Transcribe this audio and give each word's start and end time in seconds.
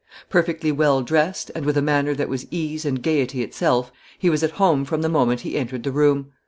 Perfectly 0.29 0.71
well 0.71 1.03
dressed, 1.03 1.51
and 1.53 1.63
with 1.63 1.77
a 1.77 1.81
manner 1.83 2.15
that 2.15 2.27
was 2.27 2.47
ease 2.49 2.85
and 2.85 3.03
gaiety 3.03 3.43
itself, 3.43 3.91
he 4.17 4.31
was 4.31 4.41
at 4.41 4.53
home 4.53 4.83
from 4.83 5.03
the 5.03 5.09
moment 5.09 5.41
he 5.41 5.55
entered 5.55 5.83
the 5.83 5.91
room. 5.91 6.31